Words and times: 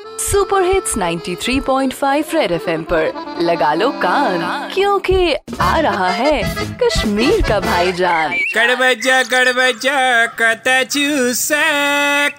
Super 0.00 0.62
hits 0.62 0.96
93.5 0.96 2.34
Red 2.34 2.52
FM 2.52 2.82
पर। 2.82 3.36
लगा 3.40 3.74
लो 3.74 3.90
कान, 3.90 4.68
क्योंकि 4.74 5.34
आ 5.60 5.78
रहा 5.78 6.08
है 6.08 6.42
कश्मीर 6.82 7.42
का 7.48 7.60
भाईजान। 7.60 8.32
कड़बजा 8.54 9.22
कड़बजा 9.22 10.26
कत 10.26 10.88
चूस, 10.90 11.48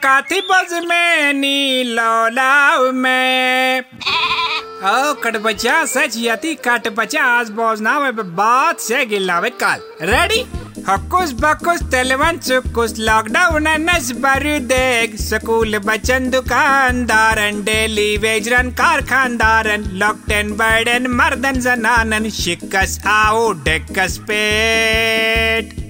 काथी 0.03 0.41
बज 0.41 0.85
में 0.85 1.33
नी 1.33 1.83
लौलाव 1.83 2.91
में। 2.91 3.79
ओ, 3.79 5.13
कड़बजा, 5.13 5.85
सच 5.85 6.13
यति 6.17 6.55
कट 6.55 6.87
बचा 6.87 7.23
आज 7.23 7.49
बोजना 7.49 8.11
बात 8.11 8.79
से 8.79 9.05
गिलावे 9.05 9.49
काल। 9.49 9.79
रेडी 10.01 10.45
हकुस 10.87 11.31
बकुस 11.33 11.81
तेलवन 11.83 12.37
सुकुस 12.39 12.93
लॉकडाउन 12.99 13.67
नस 13.79 14.11
बरु 14.17 14.57
देग 14.65 15.15
स्कूल 15.17 15.77
बचन 15.77 16.29
दुकानदारन 16.29 17.61
डेली 17.63 18.17
वेजरन 18.17 18.69
कारखानदारन 18.71 19.83
लॉकटेन 19.93 20.51
बर्डन 20.53 21.07
मर्दन 21.07 21.59
जनानन, 21.59 22.29
शिकस 22.29 22.99
आओ 23.07 23.51
डेकस 23.51 24.17
पेट। 24.21 25.88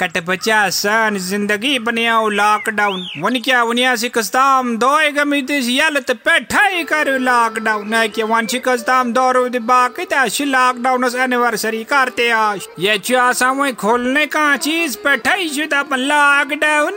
कट 0.00 0.16
बचा 0.26 0.58
सन 0.70 1.16
ज़िंदगी 1.20 1.78
बनियाओ 1.78 2.28
लॉकडाउन 2.28 3.02
वन 3.22 3.38
क्या 3.40 3.62
वनिया 3.64 3.94
सिकस्ताम 3.96 4.76
दोए 4.78 5.10
गमितिस 5.12 5.68
यलत 5.70 6.10
पेठाई 6.24 6.82
कर 6.84 7.10
लॉकडाउन 7.20 7.94
है 7.94 8.08
कि 8.08 8.22
वन 8.24 8.46
सिकस्ताम 8.46 9.12
दौरो 9.12 9.48
दे 9.48 9.58
बाकी 9.70 10.04
ता 10.04 10.26
शि 10.28 10.44
लॉकडाउन 10.46 11.04
एनिवर्सरी 11.16 11.82
करते 11.84 12.30
आज। 12.32 12.66
ये 12.80 12.98
चा 13.00 13.32
सामने 13.32 13.72
खोलने 13.74 14.26
का 14.26 14.44
चीज़ 14.58 14.96
पेठाई 15.04 15.48
जुदा 15.50 15.80
अपन 15.80 16.00
लॉकडाउन 16.10 16.96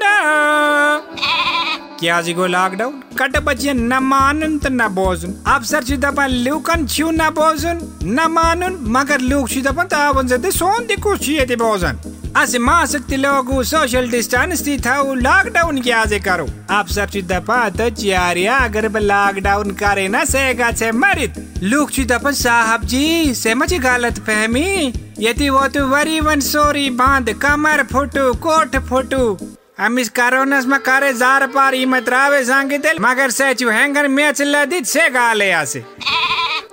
क्या 1.99 2.21
जी 2.21 2.33
गो 2.33 2.47
लॉकडाउन 2.47 3.01
कट 3.19 3.37
बचे 3.43 3.73
न 3.73 3.97
मानुन 4.03 4.57
त 4.57 4.67
न 4.71 4.87
बोजुन। 4.95 5.31
अफसर 5.47 5.83
छु 5.83 5.95
दपन 5.97 6.31
लुकन 6.45 6.85
छु 6.87 7.09
न 7.11 7.29
बोजुन। 7.37 7.79
न 8.03 8.27
मानुन, 8.31 8.77
मगर 8.89 9.19
लुक 9.21 9.49
छु 9.49 9.61
दपन 9.61 9.87
त 9.87 9.93
आवन 9.93 10.27
जते 10.27 10.51
सोन 10.51 10.85
दिकु 10.87 11.15
छु 11.17 11.31
यते 11.31 11.55
बोजन। 11.57 11.97
असे 12.37 12.59
मासक 12.59 13.05
ति 13.09 13.17
लोगु 13.17 13.63
सोशल 13.63 14.09
डिस्टेंस 14.11 14.63
ति 14.65 14.77
थाउ 14.85 15.13
लॉकडाउन 15.15 15.81
क्या 15.81 16.03
जे 16.05 16.19
करो। 16.19 16.45
अफसर 16.71 17.09
छु 17.09 17.21
दपा 17.21 17.57
त 17.69 17.89
चियारिया 17.91 18.57
अगर 18.57 18.89
लॉकडाउन 19.01 19.71
करे 19.73 20.07
न, 20.07 20.23
सेगा 20.25 20.71
छे 20.71 20.91
मरित। 20.93 21.33
लुक 21.63 21.91
छु 21.91 22.03
दपन 22.03 22.31
साहब 22.33 22.83
जी, 22.85 23.33
से 23.33 23.53
मची 23.55 23.77
गलत 23.79 24.19
फहमी। 24.19 24.93
यति 25.19 25.49
वो 25.49 25.67
तो 25.67 25.87
वरी 25.87 26.19
वन 26.19 26.39
सोरी 26.39 26.89
बाँध, 26.93 27.33
कमर 27.41 27.83
फुटू, 27.83 28.33
कोट 28.37 28.77
फुटू। 28.89 29.37
हम 29.79 29.99
इस 29.99 30.09
कोरोनस 30.09 30.65
में 30.65 30.79
करे 30.79 31.13
जार 31.13 31.47
पार 31.47 31.73
इमत 31.75 32.09
रावे 32.09 32.43
सांगितल 32.45 32.99
मगर 33.01 33.29
से 33.31 33.53
चु 33.53 33.69
हैंगर 33.69 34.07
मैच 34.07 34.41
लदित, 34.43 34.85
से 34.85 35.09
गाले 35.09 35.51
आसे। 35.51 35.85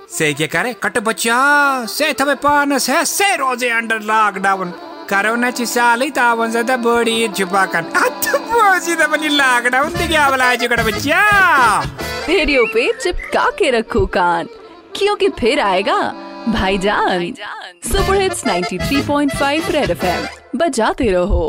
से 0.09 0.33
क्या 0.33 0.47
करे? 0.47 0.73
कट 0.83 0.97
बच्चा, 0.99 1.85
से 1.89 2.13
थबे 2.13 2.35
पानस 2.43 2.89
है, 2.89 3.05
से 3.05 3.35
रोज़े 3.35 3.69
अंडर 3.69 4.01
लॉकडाउन 4.03 4.73
कोरोना 5.09 5.49
ची 5.57 5.65
साली 5.65 6.09
तावन 6.17 6.51
जदा 6.51 6.75
बड़ी 6.85 7.27
छुपा 7.37 7.65
कर 7.73 7.83
अत 8.03 8.27
बोजी 8.51 8.95
दा 9.01 9.07
बनी 9.07 9.29
लॉकडाउन 9.37 9.89
क्या 10.07 10.23
आज 10.45 10.65
बच्चा 10.87 11.19
रेडियो 12.29 12.65
पे 12.73 12.91
चिपका 13.01 13.49
के 13.59 13.69
रखो 13.77 14.05
कान 14.17 14.47
क्योंकि 14.95 15.29
फिर 15.39 15.59
आएगा 15.59 15.99
भाईजान 16.47 17.33
सुपर 17.91 18.21
हिट्स 18.21 18.43
93.5 18.47 19.69
रेड 19.75 19.89
एफएम 19.91 20.57
बजाते 20.59 21.09
रहो 21.11 21.45